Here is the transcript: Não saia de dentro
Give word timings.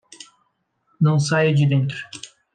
Não 0.99 1.19
saia 1.19 1.53
de 1.53 1.63
dentro 1.67 1.95